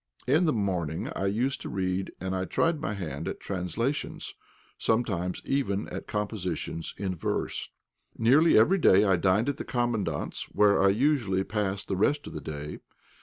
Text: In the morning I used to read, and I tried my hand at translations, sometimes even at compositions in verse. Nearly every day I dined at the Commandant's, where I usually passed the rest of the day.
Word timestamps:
In 0.25 0.45
the 0.45 0.51
morning 0.51 1.09
I 1.15 1.27
used 1.27 1.61
to 1.61 1.69
read, 1.69 2.11
and 2.19 2.35
I 2.35 2.45
tried 2.45 2.81
my 2.81 2.95
hand 2.95 3.27
at 3.27 3.39
translations, 3.39 4.33
sometimes 4.79 5.43
even 5.45 5.87
at 5.89 6.07
compositions 6.07 6.95
in 6.97 7.13
verse. 7.15 7.69
Nearly 8.17 8.57
every 8.57 8.79
day 8.79 9.03
I 9.05 9.15
dined 9.15 9.47
at 9.47 9.57
the 9.57 9.63
Commandant's, 9.63 10.45
where 10.45 10.81
I 10.81 10.89
usually 10.89 11.43
passed 11.43 11.87
the 11.87 11.97
rest 11.97 12.25
of 12.25 12.33
the 12.33 12.41
day. 12.41 12.79